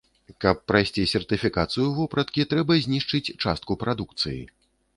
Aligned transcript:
Каб 0.45 0.61
прайсці 0.69 1.03
сертыфікацыю 1.11 1.85
вопраткі, 1.99 2.47
трэба 2.55 2.81
знішчыць 2.89 3.25
частку 3.43 3.81
прадукцыі. 3.85 4.41